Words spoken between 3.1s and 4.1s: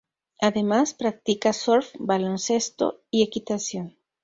y equitación.